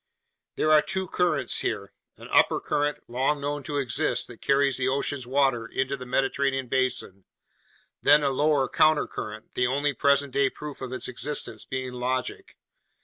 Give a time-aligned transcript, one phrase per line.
[0.55, 4.87] There are two currents here: an upper current, long known to exist, that carries the
[4.87, 7.25] ocean's waters into the Mediterranean basin;
[8.01, 12.57] then a lower countercurrent, the only present day proof of its existence being logic.